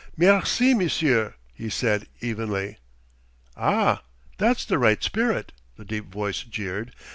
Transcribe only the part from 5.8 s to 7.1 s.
deep voice jeered.